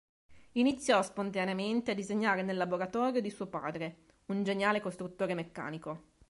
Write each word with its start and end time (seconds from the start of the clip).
Iniziò 0.53 0.99
spontaneamente 1.03 1.91
a 1.91 1.93
disegnare 1.93 2.41
nel 2.41 2.57
laboratorio 2.57 3.21
di 3.21 3.29
suo 3.29 3.45
padre, 3.45 3.97
un 4.29 4.43
geniale 4.43 4.81
costruttore 4.81 5.35
meccanico. 5.35 6.13